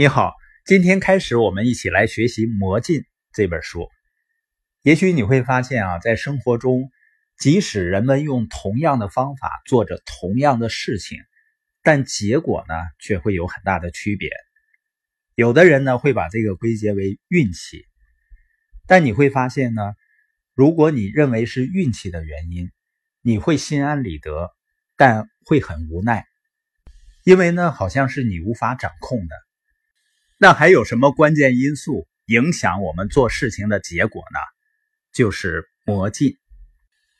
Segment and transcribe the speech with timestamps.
[0.00, 3.00] 你好，今天开始我们一起来学习《魔镜》
[3.32, 3.88] 这本书。
[4.82, 6.92] 也许你会发现啊，在生活中，
[7.36, 11.18] 即使人们用同样的方法做着同样的事情，
[11.82, 14.30] 但结果呢却会有很大的区别。
[15.34, 17.84] 有的人呢会把这个归结为运气，
[18.86, 19.94] 但你会发现呢，
[20.54, 22.70] 如果你认为是运气的原因，
[23.20, 24.52] 你会心安理得，
[24.96, 26.24] 但会很无奈，
[27.24, 29.47] 因为呢好像是你无法掌控的。
[30.40, 34.38] 那还有什么关键因素影响我们做事情的结果呢？
[35.12, 36.36] 就是魔镜。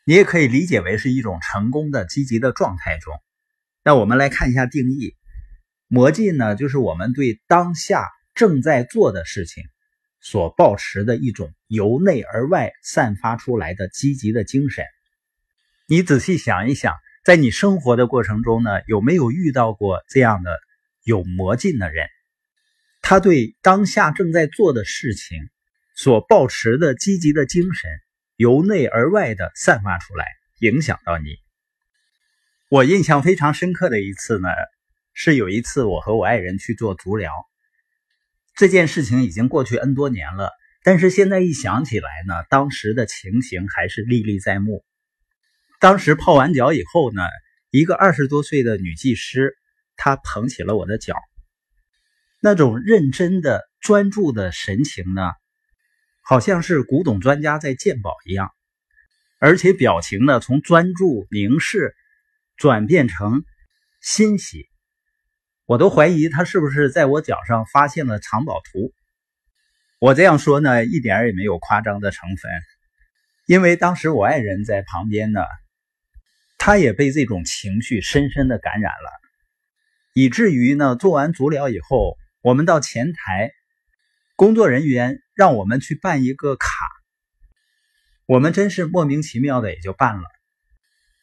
[0.05, 3.13] 你也可以理解为是一种成功的积极的状态中。
[3.83, 5.17] 那我们来看一下定义：
[5.89, 9.65] 魔镜呢，就是我们对当下正在做的事情
[10.21, 14.85] 所保持的一种由内而外散发出来的积极的精神。
[15.89, 20.57] 你仔细想一想，在你生活的过程中呢，有没有遇到过这样的
[21.03, 22.07] 有魔镜的人？
[23.11, 25.39] 他对当下正在做的事情
[25.97, 27.91] 所抱持的积极的精神，
[28.37, 30.27] 由内而外的散发出来，
[30.61, 31.37] 影响到你。
[32.69, 34.51] 我印象非常深刻的一次呢，
[35.15, 37.33] 是有一次我和我爱人去做足疗。
[38.55, 40.51] 这件事情已经过去 N 多年了，
[40.83, 44.85] 但是现在一想起来呢，当时的情形还是历历在目。
[45.81, 47.23] 当时泡完脚以后呢，
[47.71, 49.57] 一个二十多岁的女技师，
[49.97, 51.17] 她捧起了我的脚。
[52.41, 55.33] 那种认真的、专注的神情呢，
[56.23, 58.53] 好像是古董专家在鉴宝一样，
[59.41, 61.97] 而且表情呢，从专注凝视
[62.57, 63.43] 转变成
[64.01, 64.69] 欣喜，
[65.67, 68.93] 我都怀疑他是不是在我脚上发现了藏宝图。
[69.99, 72.53] 我这样说呢，一点也没有夸张的成分，
[73.47, 75.41] 因为当时我爱人在旁边呢，
[76.57, 79.11] 他也被这种情绪深深的感染了，
[80.13, 82.17] 以至于呢，做完足疗以后。
[82.49, 83.53] 我们到前台，
[84.35, 86.67] 工作人员让我们去办一个卡，
[88.25, 90.23] 我们真是莫名其妙的也就办了。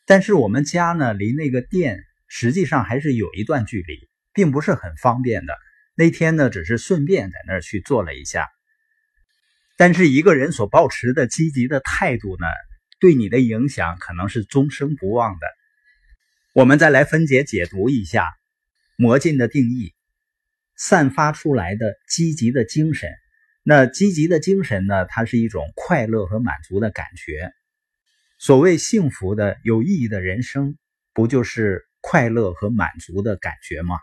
[0.05, 5.57] 但是我们家呢，离那个店实际上还是有一段距离，并不是很方便的。
[5.95, 8.47] 那天呢，只是顺便在那儿去做了一下。
[9.77, 12.45] 但是一个人所保持的积极的态度呢，
[12.99, 15.47] 对你的影响可能是终生不忘的。
[16.53, 18.31] 我们再来分解解读一下
[18.95, 19.91] 魔镜的定义。
[20.77, 23.09] 散发出来的积极的精神，
[23.63, 25.05] 那积极的精神呢？
[25.05, 27.51] 它是一种快乐和满足的感觉。
[28.37, 30.77] 所谓幸福的、有意义的人生，
[31.13, 33.97] 不就是快乐和满足的感觉吗？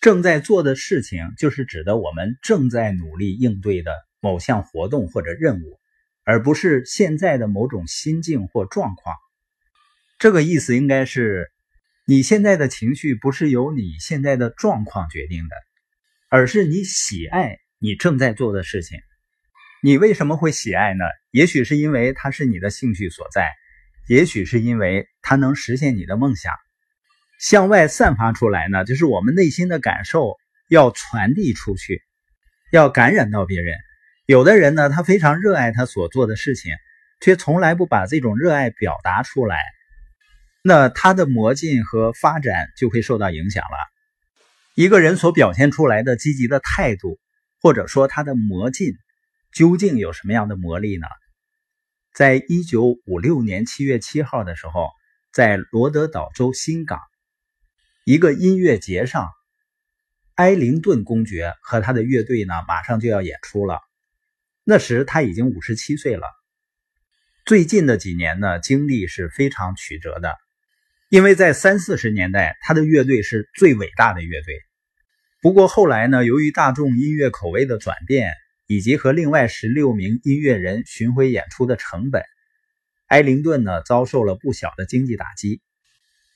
[0.00, 5.80] 正在做的事情，就是指的我们正在努力应对的某项活动或者任务，
[6.24, 9.16] 而不是现在的某种心境或状况。
[10.18, 11.50] 这个意思应该是。
[12.08, 15.56] 你现在的情绪不是由你现在的状况决定的，
[16.28, 19.00] 而是你喜爱你正在做的事情。
[19.82, 21.04] 你为什么会喜爱呢？
[21.32, 23.50] 也许是因为它是你的兴趣所在，
[24.06, 26.54] 也许是因为它能实现你的梦想。
[27.40, 30.36] 向外散发出来呢，就是我们内心的感受
[30.68, 32.04] 要传递出去，
[32.70, 33.76] 要感染到别人。
[34.26, 36.72] 有的人呢，他非常热爱他所做的事情，
[37.20, 39.58] 却从来不把这种热爱表达出来。
[40.68, 43.76] 那他的魔镜和发展就会受到影响了。
[44.74, 47.20] 一个人所表现出来的积极的态度，
[47.62, 48.96] 或者说他的魔镜，
[49.52, 51.06] 究竟有什么样的魔力呢？
[52.12, 54.88] 在一九五六年七月七号的时候，
[55.32, 56.98] 在罗德岛州新港
[58.04, 59.30] 一个音乐节上，
[60.34, 63.78] 埃灵顿公爵和他的乐队呢，马上就要演出了。
[64.64, 66.26] 那时他已经五十七岁了。
[67.44, 70.34] 最近的几年呢，经历是非常曲折的。
[71.08, 74.54] 因为在三四十年代，他的乐队是最伟大的乐队。
[75.40, 78.32] 不过后来呢，由于大众音乐口味的转变，
[78.66, 82.24] 以及和另外十六名音乐人巡回演出的成本，
[83.06, 85.60] 埃灵顿呢遭受了不小的经济打击。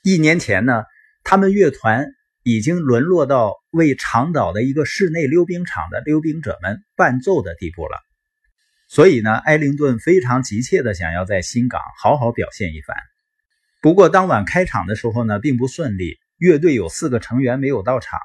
[0.05, 0.85] 一年前呢，
[1.25, 2.07] 他们乐团
[2.45, 7.99] 已经沦落到为长岛的一个室内溜冰场的溜冰者们伴奏的地步了。
[8.87, 12.97] 所以呢，埃灵顿非常急切地想要在新港好好表现一番。
[13.81, 16.19] 不过当晚开场的时候呢，并不顺利。
[16.37, 18.19] 乐队有四个成员没有到场，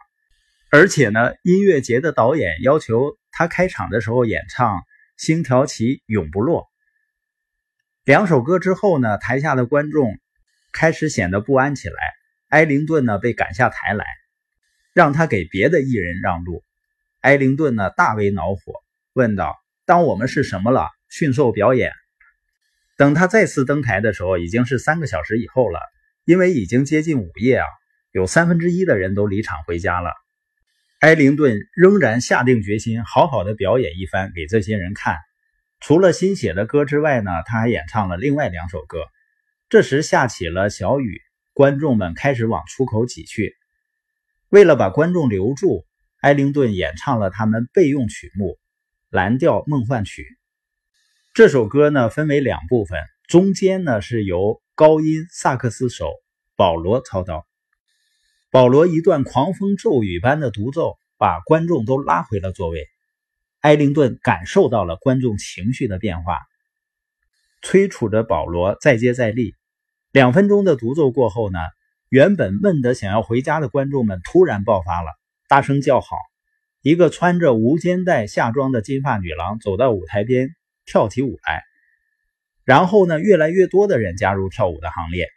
[0.71, 4.77] 而且呢，音乐节的导演要求他开场的时候演唱
[5.17, 6.61] 《星条旗永不落》。
[8.05, 10.17] 两首歌之后呢，台下的观众
[10.71, 11.95] 开始显得不安起来。
[12.47, 14.05] 埃灵顿呢被赶下台来，
[14.93, 16.63] 让他给别的艺人让路。
[17.19, 18.81] 埃灵顿呢大为恼火，
[19.11, 20.89] 问道：“当我们是什么了？
[21.09, 21.91] 驯兽表演？”
[22.97, 25.79] 等他再次登台的时候，已经是三个小时以后了。
[26.23, 27.65] 因为已经接近午夜啊，
[28.11, 30.11] 有三分之一的人都离场回家了。
[31.01, 35.17] 埃灵顿仍然下定决心好好的表演一番给这些人看。
[35.79, 39.03] 除了新写的歌之外呢，他还演唱了另外两首歌。
[39.69, 41.21] 这时下起了小雨，
[41.53, 43.53] 观众们开始往出口挤去。
[44.49, 45.85] 为了把观众留住，
[46.21, 48.53] 埃灵顿演唱了他们备用曲目
[49.09, 50.23] 《蓝调梦幻曲》。
[51.35, 52.97] 这首歌呢分为两部分，
[53.27, 56.13] 中间呢是由高音萨克斯手
[56.55, 57.45] 保罗操刀。
[58.51, 62.87] 保罗一段狂风骤雨般的独奏，把观众都拉回了座位。
[63.59, 66.39] 埃灵顿感受到了观众情绪的变化，
[67.61, 69.55] 催促着保罗再接再厉。
[70.13, 71.59] 两分钟的独奏过后呢，
[72.07, 75.11] 原本闷得想要回家的观众们突然爆发了，
[75.49, 76.15] 大声叫好。
[76.81, 80.55] 一个穿着无肩带夏装的金发女郎走到舞台边，
[80.85, 81.63] 跳起舞来。
[82.63, 85.27] 然后呢，越来越多的人加入跳舞的行列。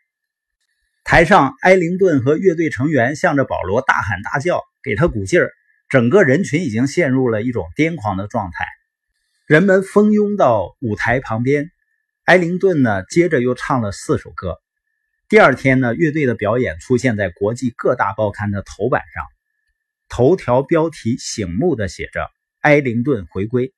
[1.05, 5.51] 台上，埃灵顿和乐队成员向着保罗大喊大叫，给他鼓劲儿。
[5.89, 8.67] 整个人群已经陷入了一种癫狂的状态，
[9.47, 11.71] 人们蜂拥到舞台旁边。
[12.25, 14.59] 埃灵顿呢，接着又唱了四首歌。
[15.31, 19.25] 第二天呢，乐队的表演出现在国际各大报刊的头版上，
[20.11, 22.31] 头条标题醒目的写着
[22.61, 23.73] “埃灵顿回归”。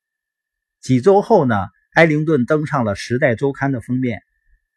[0.80, 4.22] 几周后呢，埃灵顿登上了《时代周刊》的封面。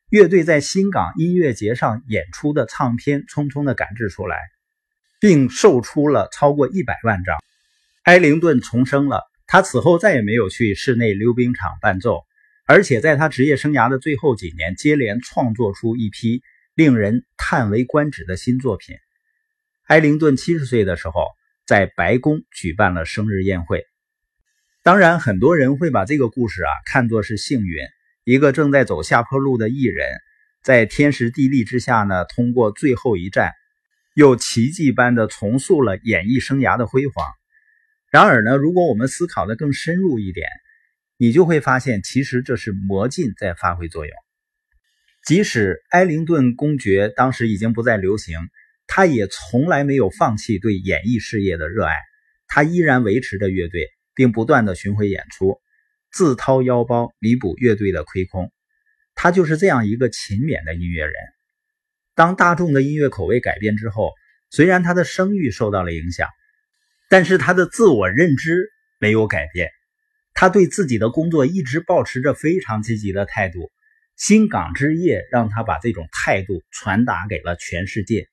[0.10, 4.38] 乐队在新港音乐节上演出的唱片匆匆的赶制出来，
[5.20, 7.38] 并售出了超过一百万张。
[8.04, 12.26] 埃灵顿重生了，他此后再也没有去室内溜冰场伴奏，
[12.68, 16.44] 而且在他职业生涯的最后几年，接连创作出一批
[16.76, 18.98] 令人叹为观止的新作品。
[19.88, 21.28] 埃灵顿七十岁的时候，
[21.66, 23.86] 在白宫举办了生日宴会。
[24.84, 27.78] 当然，很多人会把这个故事啊看作是幸运。
[28.26, 30.10] 一个正在走下坡路的艺人，
[30.62, 33.54] 在天时地利之下呢，通过最后一战，
[34.14, 37.26] 又奇迹般的重塑了演艺生涯的辉煌。
[38.12, 40.50] 然而呢，如果我们思考的更深入一点，
[41.16, 44.14] 你就会发现，其实这是魔镜在发挥作用。
[45.26, 48.38] 即使埃灵顿公爵当时已经不再流行，
[48.86, 51.96] 他也从来没有放弃对演艺事业的热爱，
[52.50, 55.60] 他依然维持着乐队，并不断的巡回演出。
[56.12, 58.52] 自掏腰包弥补乐队的亏空，
[59.16, 61.14] 他就是这样一个勤勉的音乐人。
[62.14, 64.12] 当大众的音乐口味改变之后，
[64.52, 66.30] 虽然他的声誉受到了影响，
[67.10, 68.70] 但是他的自我认知
[69.00, 69.72] 没有改变。
[70.36, 73.72] 他对自己的工作一直保持着非常积极的态度。
[74.16, 78.28] 新港之夜让他把这种态度传达给了全世界。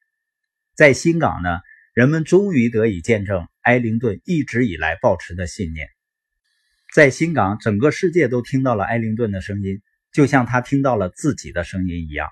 [0.74, 1.60] 在新港呢，
[1.94, 5.88] 人们终于得以见证埃灵顿一直以来保持的信念。
[6.94, 9.80] 在新港，整个世界都听到了埃灵顿的声音，
[10.12, 12.28] 就像他听到了自己的声音一样。